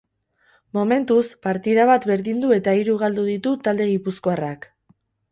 [0.75, 4.67] Momentuz, partida bat berdindu eta hiru galdu ditu talde gipuzkoarrak.